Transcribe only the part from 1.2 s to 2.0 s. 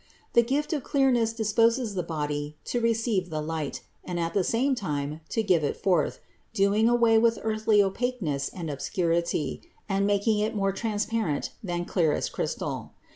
disposes